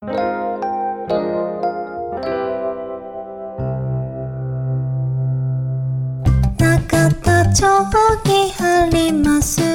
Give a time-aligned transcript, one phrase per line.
[0.00, 0.12] 中
[7.24, 7.66] 田町
[8.24, 9.67] にあります。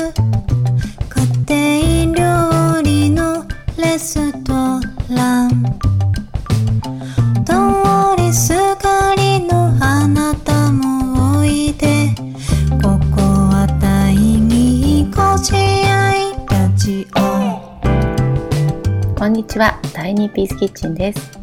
[19.24, 21.40] こんにちは、タイニーピースキッチンです。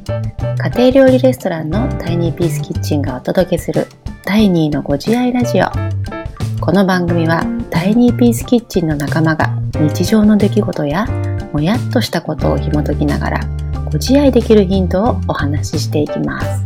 [0.77, 3.87] 家庭料理レストランのタイニーピースキッチンがお届けする
[4.23, 5.65] タイニーのご自愛ラジオ。
[6.61, 11.07] この番組はタイニーピースキッチンの仲間が日常の出来事や
[11.55, 13.41] もやっとしたことを紐解きながら
[13.87, 16.63] ご自愛できるヒントをお話ししていきます。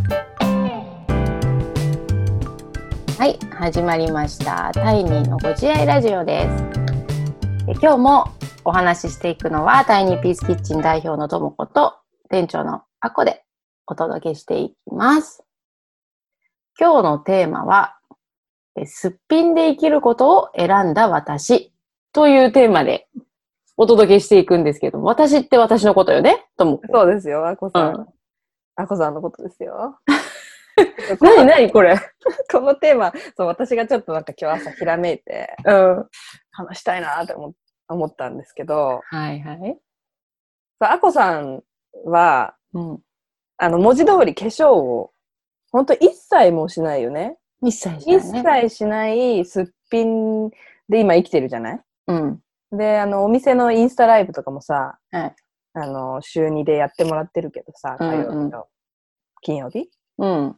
[3.17, 4.73] はい、始まりました。
[4.75, 6.84] タイニーのご自愛ラジオです。
[7.67, 8.25] え今日も
[8.65, 11.95] お話ししていくのは、タイニーピースキッチン代表のともこと、
[12.29, 13.45] 店長のあこで
[13.87, 15.43] お届けしていきます。
[16.79, 17.97] 今日のテーマは、
[18.77, 21.73] えすっぴんで生きることを選んだ私
[22.13, 23.07] というテーマで
[23.77, 26.45] お届けしていくんですけども、私って私のことよね？
[26.59, 26.85] ともこ。
[26.93, 27.95] そうですよ、あこさん。
[27.95, 28.07] うん
[28.77, 30.01] あこさんのことですよ。
[31.21, 31.97] なになにこれ？
[32.51, 36.09] このテーマ、そう、私がちょっとなんか今日朝ひらめいてうん。
[36.55, 37.55] 話したいなって思
[37.89, 39.79] 思ったんですけど、はいはい。
[40.81, 41.63] あこさん
[42.07, 42.99] は、うん。
[43.59, 45.13] あの、文字通り化粧を、
[45.71, 47.39] ほんと一切もしないよね。
[47.63, 48.69] 一切し一ないね。
[48.69, 50.51] 切しないすっぴん
[50.89, 51.81] で今生きてるじゃない？
[52.09, 52.41] うん。
[52.73, 55.37] で、あの、お店のインスタライブとかもさ、はい。
[55.75, 58.69] あの、週2でやってもらってるけどさ、火曜日と
[59.43, 59.91] 金曜日？
[60.19, 60.57] うん。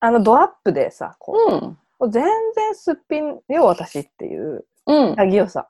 [0.00, 2.10] あの、ドアップでさ、こう、うん。
[2.10, 2.24] 全
[2.54, 5.16] 然すっぴんよ、私っていう、うん。
[5.16, 5.66] 潔さ。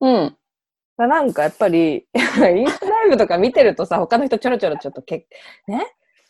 [0.00, 0.36] うん。
[0.96, 5.26] だなんかやっぱり、 インスタライブとか見てるとさ、他の人ちょろちょろちょっとけ、
[5.68, 5.86] ね？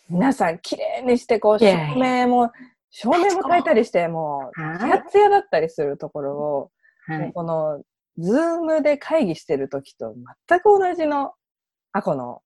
[0.09, 2.53] 皆さん綺麗にして、こう、照明も、
[2.91, 5.05] 照明も変えたりして、もう、ツヤはい。
[5.09, 6.71] ツヤだったりするところを、
[7.07, 7.33] はい。
[7.33, 7.83] この、
[8.19, 10.15] ズームで会議してる時と
[10.49, 11.33] 全く同じの、
[11.93, 12.43] あこの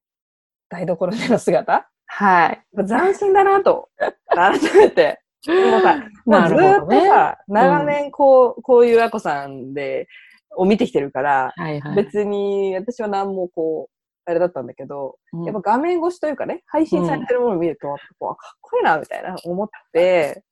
[0.69, 2.65] 台所での姿はい。
[2.87, 3.89] 斬新だなと、
[4.29, 5.21] 改めて。
[5.71, 10.09] もうさ、まあ、ずーっとさ、長年こう、こういうあこさんで、
[10.57, 11.97] を見てきてるから、はいはい。
[11.97, 13.97] 別に私は何もこう、
[14.29, 20.43] あれだったんだけど、うんやっぱ画面越しというかね、配信されてるものを見ると、こうあかっこいいな、みたいな思って、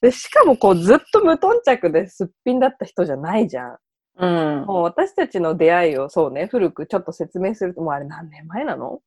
[0.00, 3.78] で、しかもこうずっと無頓着ですっぴんだった人じゃないじゃん。
[4.18, 4.64] うん。
[4.66, 9.00] もう私たちの出会いをそうね、古くちょっと説明すると、もうあれ何年前なの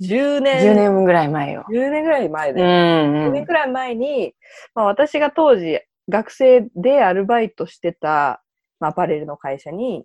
[0.00, 0.72] ?10 年。
[0.72, 1.64] 10年ぐらい前よ。
[1.70, 2.60] 10年ぐらい前で。
[2.62, 3.32] うん10うん。
[3.32, 4.34] 年くらい前に、
[4.74, 8.42] まあ、私が当時学生でアルバイトしてた、
[8.80, 10.04] まあ、アパレルの会社に、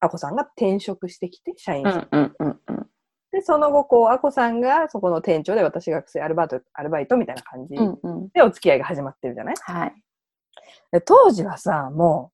[0.00, 2.08] アコさんが転職してきて、社員さん。
[2.12, 2.86] うんうんうんうん。
[3.32, 8.28] で、その後、こう、アコさんがそこの店長で私学生アルバイト、アルバイトみたいな感じうんうん。
[8.28, 9.54] でお付き合いが始まってるじゃない？
[9.58, 9.94] はい。
[10.92, 12.30] で当時はさ、も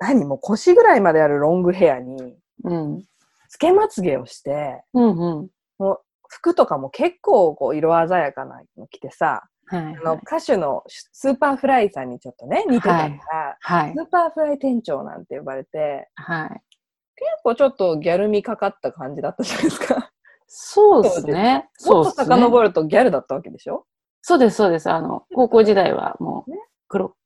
[0.00, 3.04] う、何もう腰ぐらいまであるロングヘアに、うん。
[3.48, 5.48] つけまつげをして、うんうん。
[5.78, 9.80] もう服とかも結構こう色鮮やかなの着てさ、はい。
[9.80, 13.94] あの歌手の Superfly さんにちょっとね、似てたから、はい。
[13.96, 16.48] Superfly 店長なんて呼ばれて、はい。
[17.18, 20.10] 結構ちょっとギャル味かかった感じだったじゃないですか。
[20.46, 21.68] そうですね。
[21.86, 22.10] もっと。
[22.12, 23.86] 遡るとギャルだったわけでしょ？
[24.22, 24.90] そうです、そうです。
[24.90, 27.16] あの、高校時代はもうね、黒。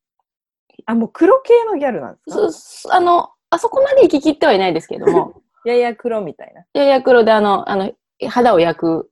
[0.86, 2.20] あ、もう黒系のギャルなんで
[2.52, 2.96] すか？
[2.96, 6.64] あの、あそこまで行き切ってはいないですけども、 やや黒みたいな。
[6.72, 7.92] やや黒であの、あの、
[8.28, 9.10] 肌を焼く、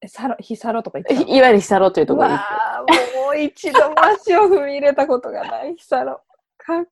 [0.00, 6.20] えサロ、ヒサロとか言ってたいいわゆるヒサロというとうころに行っわーもう一度も足を踏み入れたことがない ヒサロ。
[6.58, 6.88] かっこ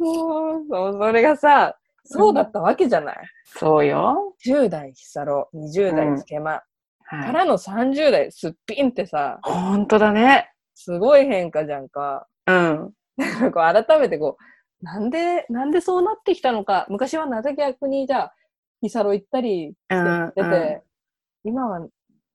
[0.00, 0.02] いい。
[0.02, 3.16] もう、そうそれがさ、そうだったわけじゃない。
[3.16, 3.22] て。
[3.58, 4.34] そうよ。
[4.44, 6.62] 10代ヒサロ、20代つけま、
[7.10, 7.32] かはい。
[7.32, 10.52] らの30代すっぴんってさ、本当だね。
[10.74, 12.26] すごい変化じゃんか。
[12.46, 12.92] うん。
[13.52, 14.36] こう改めてこ
[14.80, 18.34] う、なんで、なんでそうなってきたのか、昔はなぜ逆にじゃあ、
[18.80, 20.82] ヒサロ行ったりしてうんて
[21.44, 21.86] 今は、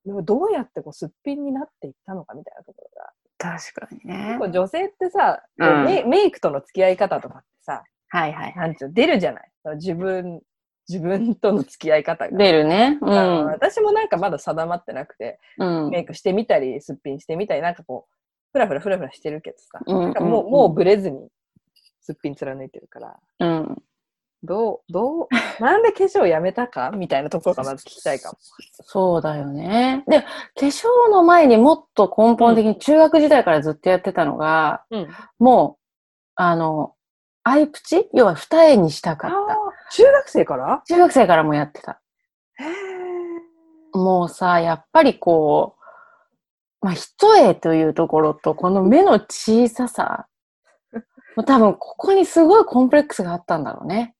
[0.06, 3.12] どうやってこうすっぴんになっていったのかみたいなところが。
[3.38, 4.39] 確かにね結。
[4.39, 8.56] 構女性ってさ、うんメメイクとの付き合い方とかってさ、はいはい。
[8.56, 10.41] なんちゅう、出るじゃない自分、
[10.88, 12.38] 自分との付き合い方が。
[12.38, 12.97] 出るね。
[13.01, 13.45] うん。
[13.47, 15.89] 私もなんかまだ定まってなくて、うん。
[15.89, 18.13] メイクしてみたり、すっぴんしてみたり、なんかこう、
[18.51, 21.27] ふらふらふらふらしてるけどさ、うんなんかもう、もうブレずに、
[22.01, 23.83] すっぴん貫いてるから、うん。
[24.44, 25.28] どう、どう、
[25.60, 26.92] なんで化粧やめたか？
[26.95, 28.38] みたいなところがまず聞きたいかも。
[28.84, 30.04] そうだよね。
[30.07, 35.07] で、化粧の前にもっと根本的に中学時代からずっとやってたのが、うん。
[35.40, 35.84] もう、
[36.36, 36.94] あの、
[37.44, 38.10] アイプチ？
[38.13, 39.57] 要は二重にしたかった。
[39.92, 40.81] 中学生から？
[40.88, 42.00] 中学生からもやってた。
[43.94, 45.75] もうさ、やっぱりこ
[46.81, 50.28] う、まあ、一重というところと、この目の小ささ、
[51.38, 54.12] もう多分ここにすごいコンプレックスがあったんだろうね。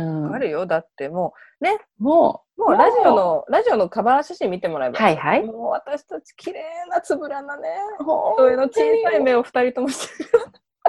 [0.00, 0.66] あるよ。
[0.66, 4.98] だってもう、ね、もう、もうラジオの、ラジオのカバー写真見てもらえば。
[4.98, 10.30] はいはいもう私たち綺麗なつぶらなね、ほそういうの小さい目を二人ともしてる。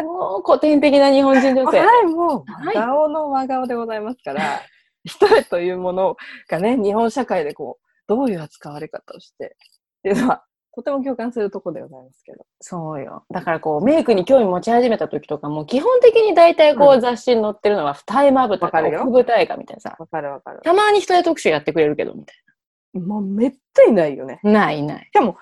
[0.04, 1.80] もう古典的な日本人女性。
[1.80, 4.62] はい、もう、顔の真顔でございますから、
[5.04, 6.16] 一重というもの
[6.50, 9.56] がね、日本社会でこう、どういう扱われ方をして、
[10.00, 10.44] っていうのは、
[10.78, 12.46] とても共感するところでございますけど。
[12.62, 13.26] そうよ。
[13.32, 19.96] だからこう、メイクに興味持ち始めた時とかも、基本的に大体こう、うん雑誌に載ってるのは二重まぶたかわかるよ奥二重かみたいなさ。
[19.98, 20.62] わかるわかる。
[20.64, 24.40] たまに一重特集やってくれるけど、みたいもうめったにないよね。
[24.44, 24.52] な。
[24.52, 25.06] ないない。
[25.06, 25.36] しかも、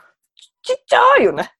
[0.61, 1.51] ちっちゃいよね。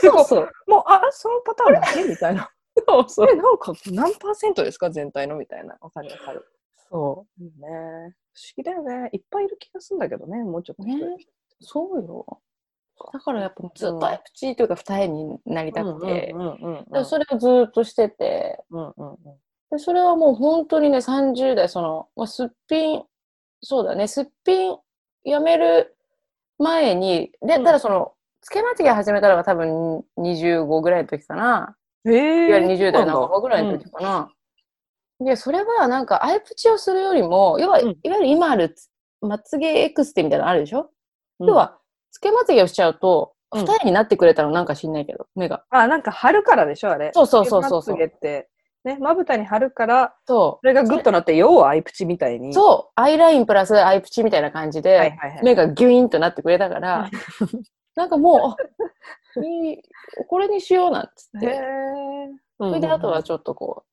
[0.00, 0.50] そうそう。
[0.66, 2.50] もう、あ、そのパターンだけみたいな。
[2.88, 5.76] そうそえ、なんか何パーセントですか全体のみたいな。
[5.80, 6.44] わかるわかる。
[6.88, 7.52] そいいね。
[7.60, 8.12] 不思
[8.56, 9.08] 議だよね。
[9.12, 10.42] いっぱいいる気がするんだけどね。
[10.42, 10.82] もうちょっと。
[10.82, 11.64] ねう。
[11.64, 12.40] そうよ。
[13.12, 16.34] だからやっぱずっとアイプチというか二重になりたくて、
[17.04, 19.16] それをずっとしてて、うんうんうん
[19.70, 23.04] でそれはもう本当にね、30代、その、まあ、すっぴん、
[23.62, 24.76] そうだね、すっぴん
[25.22, 25.96] やめる
[26.58, 31.76] 前に、で、うんただその、つけまつげ始めたのが多分25ぐらいの時かな。
[32.04, 32.48] へえ。
[32.48, 34.30] いわゆる20代半ばぐらいの時かな。
[35.24, 37.98] で、それはなんか、アイプチをするよりも、要は、うん。
[38.02, 40.90] いわゆる今あるつまつげエクステみたいなのあるでしょ、
[41.38, 41.48] うん。
[41.48, 41.78] 要は、
[42.10, 45.64] つけまつげをしちゃうと、うん二重になってくれたのなんか知んないけど、目が。
[45.70, 47.10] あ、なんか貼るからでしょ、あれ。
[47.12, 48.48] そうそうそうそうそうまつげって。
[48.84, 50.66] ね、まぶたに貼るから、そう。
[50.66, 52.54] それがグッとなって、要はアイプチみたいに。
[52.54, 55.42] そう、アイラインプラスアイプチみたいな感じで、はいはいはい。
[55.42, 57.10] 目がギュイーンとなってくれたから、
[57.96, 59.82] なんかもう、あいい、
[60.28, 61.60] これにしようなんつって。。
[62.58, 63.84] それであとはちょっとこ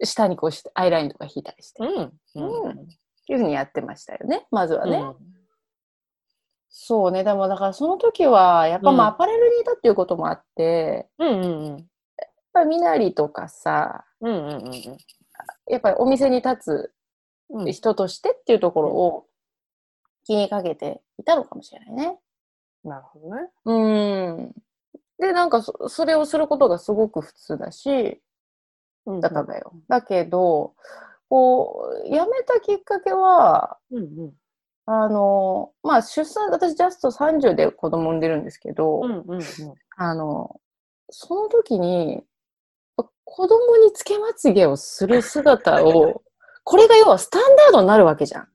[0.00, 2.12] う、下にこうして、アイラインとか引いたりして、うん。
[2.34, 2.88] うん
[3.28, 4.98] いうふうにやってましたよね、まずはね。
[4.98, 5.35] うん
[6.78, 11.76] そうね、でもだからその時は、やっぱまあうんアパレルにいたっていうこともあって、うんうんうん。
[11.78, 11.86] やっ
[12.52, 14.72] ぱり身なりとかさ、うんうんうん
[15.68, 16.92] やっぱりお店に立
[17.48, 17.72] うん。
[17.72, 19.26] つ人としてっていうところを
[20.24, 22.18] 気にかけていたのかもしれないね。
[22.84, 23.48] なるほどね。
[23.64, 24.52] うん。
[25.18, 28.20] で、なんかそ、それをすることがすごく普通だし、
[29.06, 29.72] うんだったんだよ。
[29.88, 30.74] だけど、
[31.30, 34.32] こう、辞めたきっかけは、うんうん。
[34.86, 39.42] あの、まあ、出産、私ジャスト30で子供産んでるんですけど、うんうんうん。
[39.96, 40.60] あの、
[41.10, 42.22] その時に、
[43.24, 46.22] 子供につけまつげをする姿を、
[46.62, 48.48] これが要はスタンダードになるわけじゃん。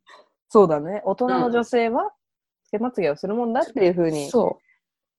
[0.48, 1.01] そうだね。
[1.06, 2.13] 大人の女性は、
[2.66, 4.57] つけまつげをするもんだっていうふうにそ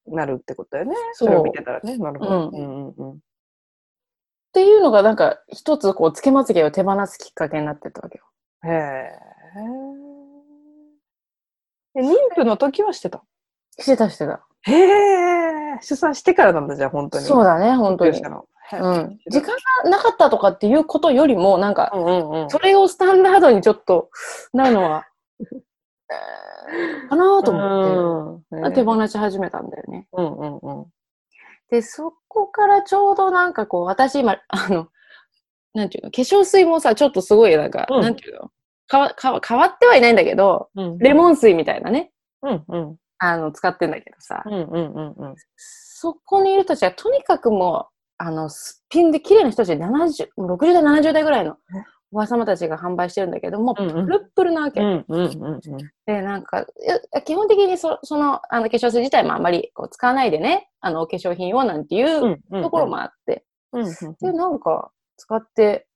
[0.07, 0.97] なるってことだよね。
[1.13, 1.99] それを見てたらね。
[1.99, 2.49] なるほど。
[2.49, 3.13] うんうんうんうん。
[3.13, 3.17] っ
[4.53, 8.25] ていうのがなんか一つこうつけまつげを手放すきっかけになってったわけよ。
[8.65, 9.19] へえ。
[11.95, 13.23] え妊婦の時はしてた？
[13.79, 14.45] してたしてた。
[14.63, 15.79] へえ。
[15.81, 17.25] 出産してからなんだ、じゃあ、本当に。
[17.25, 19.19] そうだね、本当にうん。
[19.31, 19.55] 時間
[19.85, 21.91] がなかったとかっていうことよりも、なんか。
[22.49, 24.11] それをスタンダードにちょっと
[24.53, 25.07] なるのは、
[25.41, 25.45] え
[27.07, 28.73] ーかなと思って、うん。
[28.73, 30.09] 手放し始めたんだよね。
[30.13, 30.87] うんうんうん。
[31.71, 34.89] で、そこからちょうどなんかこう、私今、あの、
[35.75, 38.51] なんていうの、化粧水もさ、ちょっとすごいなんか、うんなんていうの？
[38.89, 39.15] かわ、
[39.47, 40.99] 変わってはいないんだけど、うん。
[40.99, 42.11] レモン水みたいなね、
[42.43, 42.97] うんうん。
[43.19, 45.15] あの、使ってんだけどさ、うんうんうん。
[45.17, 45.35] うん。
[45.57, 51.57] そこにいる人たちはとにかくもう、あの、すっぴんで綺麗な人たちで70、60代、70代ぐらいの
[52.13, 54.07] おばさまたちが販売してるんだけども、うんうん。
[54.07, 54.81] プルップルなわけ。
[54.81, 55.61] うんうんうん
[56.07, 56.67] で、なんか、
[57.25, 62.63] 基本的にそその、あの、化粧水自体もあんまりこう使わないでね、あの、お化粧品をなんていううん。
[62.63, 63.95] ところもあって、うんうん。
[64.21, 65.87] で、なんか、使って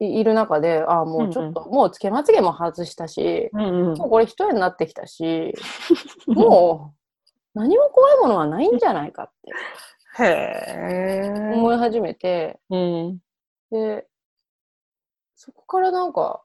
[0.00, 5.54] いいる中で、ああ、もうちょっと、もうつけまつげも外したし、うんうんもうこれ一重になってきたし、
[6.26, 11.52] もう、何も怖いものはないんじゃないかってへえ。
[11.54, 13.18] 思い始めて、うん。
[13.70, 14.06] で、
[15.36, 16.42] そこからなんか、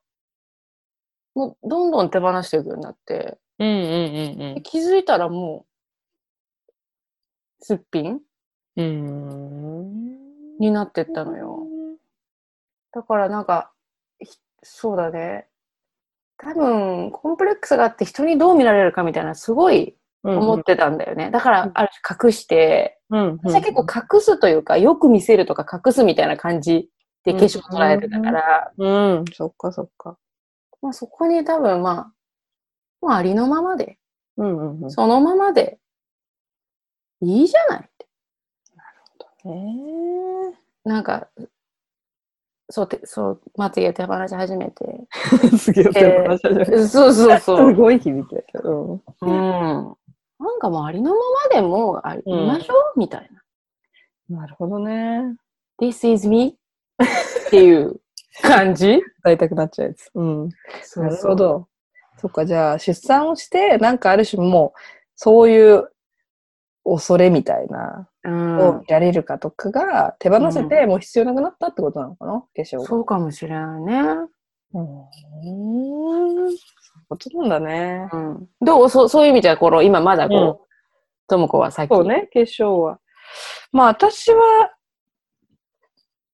[1.36, 6.74] もうどんどん手放していくようになって、うんうんうんで気づいたらもう、
[7.62, 8.22] すっぴん
[8.78, 8.86] うん。
[8.86, 10.58] うん。
[10.60, 11.59] になってったのよ。
[12.92, 13.72] だからなんか、
[14.20, 15.48] ひそうだね。
[16.38, 21.32] 多分、コンプレックスがあって人にどう見られるかみたいな、すごい思ってたんだよね。
[21.32, 23.40] だから、ある種隠して、うん。
[23.44, 26.90] 私は結構隠すというか、よく見せるとか隠すみたいな感じ
[27.24, 28.90] で化粧捉えてたから、う
[29.22, 29.26] ん。
[29.34, 30.18] そっかそっか。
[30.82, 31.92] まあそこに多分ま
[33.02, 33.98] あ、まあありのままで、
[34.38, 34.92] うんうんうん。
[34.92, 35.80] そのままで、
[37.22, 38.08] いいじゃないって。
[39.46, 40.54] へえ。
[40.86, 41.28] なんか、
[42.70, 45.08] そうて、そう、まつげ手放し始めて。
[45.58, 47.76] すげえ、手放し始めたそうそうそすう。
[47.76, 49.00] ごい響きだけど。
[49.22, 49.30] うん。
[49.32, 51.18] なんかもうありのま
[51.50, 53.30] までもありましょう、みたい
[54.30, 54.38] な。
[54.42, 55.36] なるほどね。
[55.82, 56.58] This is me
[57.48, 58.00] っていう
[58.44, 59.02] 感じ？
[59.20, 60.12] 歌いたくなっちゃうやつ。
[60.14, 60.50] うん。
[60.84, 61.36] そうなるほ。
[61.36, 61.68] ど。
[62.18, 64.80] そっか、じゃあ、出産をして、なんかある種もう、
[65.16, 65.90] そういう
[66.84, 72.34] 恐れみたいな、うんを見られるかとかが手放せて、もう必要なくなったってことなのかな？
[72.34, 72.86] 化粧が。
[72.86, 74.02] そうかもしれないね。
[74.74, 74.86] うーん。
[74.86, 76.58] そういう
[77.08, 78.10] ことなんだね。
[78.12, 78.90] うん、どう？
[78.90, 80.70] そうそういう意味じゃ、この今まだこう、うん
[81.30, 81.90] ともこはさっき。
[81.90, 83.00] そうね、化粧は。
[83.72, 84.72] まあ、私は、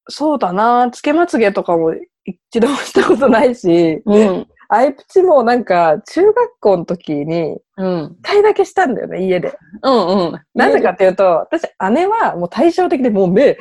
[0.08, 4.46] そうだな、つけまつげとかも一度もしたことないし、うん。
[4.68, 8.16] アイプチもなんか、中学校の時に、うん。
[8.20, 9.56] 一回だけしたんだよね、家で。
[9.82, 10.40] うんうん。
[10.54, 13.56] なぜかっていうと、私、姉はもう対照的でもう目、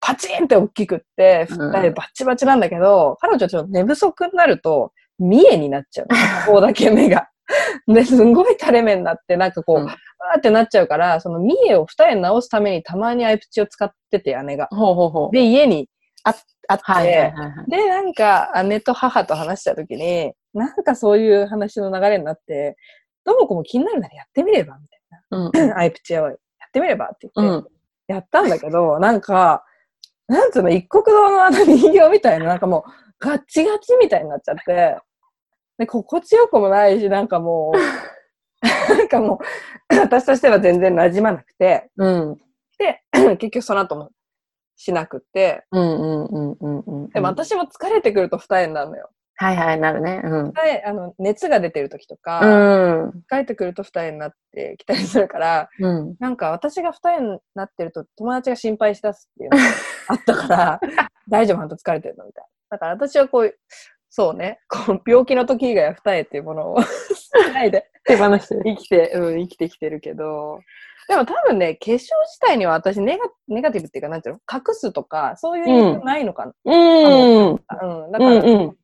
[0.00, 6.06] パチンって大きくって、うん二重バッチバチなんだけど、彼女ちょっと寝不足になると、三重になっちゃう。
[6.46, 7.28] こうだけ目が。
[7.86, 14.68] で、すんごい垂れ目になって、なんかこう、うんわーってなっちゃうから、その三重を二重に直すためにたまにアイプチを使ってて、姉が。
[14.70, 15.34] ほうほうほう。
[15.34, 15.88] で、家に
[16.24, 16.34] あ
[16.68, 17.70] あって、はいはいはいはい。
[17.70, 22.76] で、なんか、姉と母と話したときに、なんかそういう話の流れになって、
[23.24, 24.86] どうもこも気になるならやってみれば、み
[25.30, 25.52] うん。
[25.52, 25.78] たいな。
[25.80, 26.36] アイプチをやっ
[26.72, 27.72] てみればってう言って、ん。
[28.14, 29.64] やったんだけど、なんか、
[30.28, 34.96] なんつうの、一国堂のあの人形みたいな、なんかもう、ガッチガチみたいになっちゃって、
[35.78, 37.78] で、心地よくもないし、なんかもう、
[38.96, 39.40] なんかも
[39.92, 42.36] う、私としては全然馴染まなくて、うん。
[42.78, 43.02] で、
[43.38, 44.10] 結局その後も
[44.76, 47.08] しなくって、うんうんうんうんうん。
[47.10, 49.10] でも私も疲れてくると二重になるのよ。
[49.38, 50.22] はいはい、なるね。
[50.24, 50.46] うん。
[50.46, 52.46] 二重、あの、熱が出てる時とか、う
[53.08, 53.08] ん。
[53.30, 56.16] 疲れてくると二重になってきたりするから、うん。
[56.18, 59.64] なんか私が二重になってると友達が心配しだすっていうのが
[60.08, 60.80] あったから、
[61.28, 62.24] 大丈夫あんた疲れてるの？
[62.24, 62.76] みたいな。
[62.76, 63.58] だから私はこういう、
[64.18, 66.88] そうね、こう病気の時以外は二重っていうものをし
[67.52, 68.62] ないで手放してる。
[68.64, 70.60] 生きて、うん、生きてきてるけど、
[71.06, 72.08] でも多分ね、化粧自
[72.40, 74.40] 体には私ネガネガティブっていうか、なんていうの？
[74.50, 76.52] 隠すとか、そういう意味ないのかな。
[76.64, 77.50] うん。
[77.50, 77.56] うん。
[77.58, 78.76] だうから、んうん。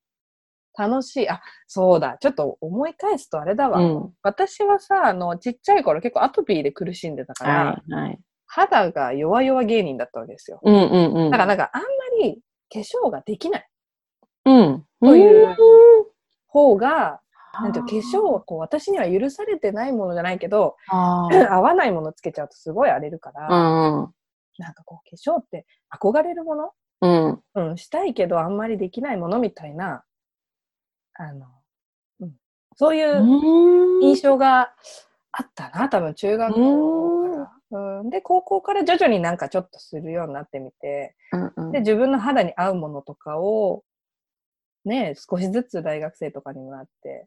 [0.77, 1.29] 楽しい。
[1.31, 2.19] あ、そうだ。
[2.21, 3.79] ちょっと思い返すとあれだわ。
[3.79, 4.13] うん。
[4.23, 8.19] 私はさ、あの、ちっちゃい頃結構アトピーで苦しんでたから、はいはい。
[8.45, 10.61] 肌が弱々芸人だったわけですよ。
[10.63, 11.31] うんうんうん。
[11.31, 11.89] だからなんかあんま
[12.23, 13.72] り化粧ができないうん。
[14.45, 15.57] といううん。
[16.47, 17.21] 方が、
[17.55, 24.15] なんていうの化粧はこう私には許されてないものじゃないけど、 合わないものつけちゃうとすごい荒れるから、うん
[24.59, 26.73] なんかこう化粧って憧れるもの？
[27.01, 27.43] うん。
[27.55, 30.05] うん、したいけどあんまりできないものみたいな、
[31.15, 31.47] あの、
[32.21, 32.33] うん、
[32.77, 34.03] そういううん。
[34.03, 34.73] 印象が
[35.33, 37.53] あったな、多分中学校から。
[38.01, 41.73] うん、で、高校から徐々になんかちょっとするようになってみて、うんうん。
[41.73, 43.83] で、自分の肌に合うものとかを、
[44.85, 47.27] ね、少しずつ大学生とかにもなって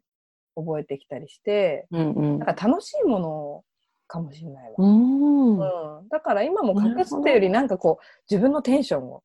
[0.54, 3.64] 覚えてきたりして、うんうんなんか楽しいもの
[4.06, 4.74] かもしれないわ。
[4.78, 5.58] うん。
[5.58, 9.22] うん、だから今も隠すっていうよりなんかこう自分のテンションを。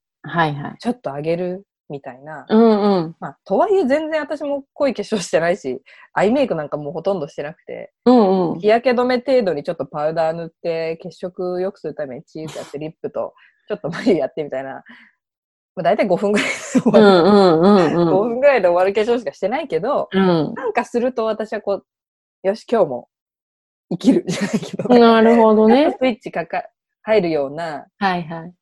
[0.80, 2.46] ちょっと上げるみたいな。
[2.48, 3.16] うんうん。
[3.20, 5.82] まあ、とはいえ全然私も濃い化粧してないし、
[6.14, 8.60] アイメイクなんかもうほとんどしてなくて、うんうん。
[8.60, 13.34] 日焼け止め程度にちょっとパウダー塗って、血色良くするためにチーズやって、リップと
[13.68, 14.84] ちょっと眉やってみたいな。
[15.75, 17.06] まあ、大体5分ぐらいで終わる。
[17.06, 18.30] うんうんうん5うん。
[18.30, 20.54] 分ぐらいで終わる化粧しかしてないけど、うん。
[20.54, 21.84] なんかすると私はこ
[22.44, 23.10] う、よし、今日も
[23.92, 25.96] 生きるじゃないけど、なるほどね。
[25.98, 26.66] スイッチかか、
[27.04, 28.54] 入るようなはいはい。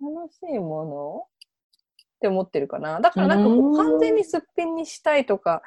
[0.00, 1.22] 楽しいもの
[2.16, 3.00] って思ってるかな。
[3.00, 5.62] だからなんかこう完全にすっぴんにしたいとか、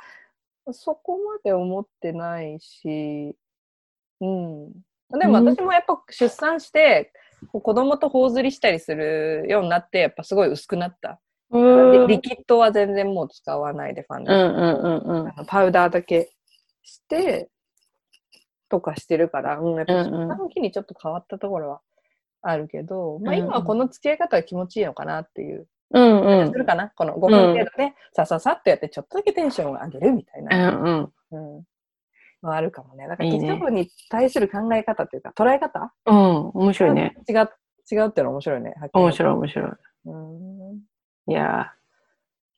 [0.72, 3.36] そこまで思ってないし、
[4.20, 4.72] うん。
[5.20, 7.12] でもうん私もやっぱ出産して、
[7.52, 11.20] 子供と頬ずりしたりするようになって、やっぱすごい薄くなった。
[11.50, 12.08] うん。
[12.08, 16.32] リリキッドは全然もう使わないでファンデパウダーだけ
[16.84, 17.50] して、
[18.70, 20.12] とかしてるから、うん、やっぱうんうん。
[20.12, 21.82] 出産の日にちょっと変わったところは
[22.42, 23.42] あるけど、まあうん。
[23.42, 26.52] うん今はこの付き合い方が気持ちいいのかなっていう、うんうん。
[26.52, 26.90] するかな？
[26.96, 31.58] この5分程度で、さささっとやってちょっとだけテンションを上げるみたいな、うんうん。
[31.58, 31.64] うん、
[32.44, 33.08] のあるかもね。
[33.08, 33.30] だから
[33.70, 35.94] に対する考え方というか、捉え方？
[36.06, 37.16] うん、面白いね。
[37.28, 37.36] 違う、
[37.92, 38.74] 違うっていうのは面白いね。
[38.94, 39.72] 面白い面白い。
[40.06, 40.80] うん
[41.28, 41.74] いや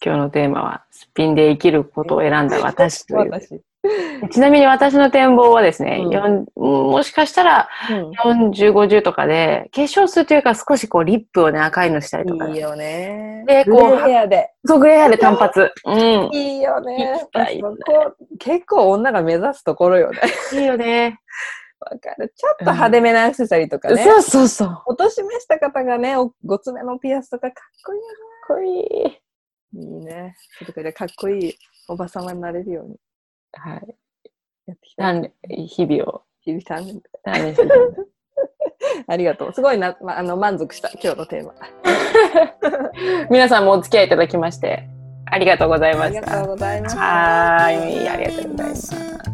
[0.01, 3.31] ー、今日のテーマは、すっぴんで生きることを選んだ私という。
[3.31, 3.61] 私。
[4.31, 8.11] ちなみに私の展望はですね、うんもしかしたらうん
[8.51, 12.47] 40、50とかで、化粧するというか少しこうリップをね、赤いのしたりとか。
[12.47, 13.43] いいよね。
[13.45, 14.51] でこうグレーヘアで。
[14.65, 15.71] そう、グレーヘアで単発。
[15.85, 16.29] うん。
[16.31, 17.19] いいよね
[17.51, 20.19] いそこ、結構女が目指すところよね。
[20.53, 21.19] いいよね。
[21.79, 22.33] わかる。
[22.35, 24.01] ちょっと派手めなアクセサリーとかね。
[24.01, 24.67] そうそうそう。
[24.69, 28.05] かっお年めした方がね、おごつめのピアスとかかっこいいよ
[28.47, 29.23] こいい。
[29.75, 30.35] いいね。
[30.65, 31.55] それでかっこいい
[31.89, 32.95] おばさまになれるように
[33.53, 33.95] はい。
[34.65, 35.13] やってきた。
[35.49, 37.69] 日々を日々鍛錬鍛錬して
[39.07, 39.53] ありがとう。
[39.53, 41.53] すごいな、ま、あの満足した、今日のテーマ。
[43.29, 44.87] 皆さんもお付き合いいただきまして、
[45.25, 46.47] ありがとうございましたありがとう。
[46.49, 46.97] ございます。
[46.97, 49.32] はーい、ありがとうございます。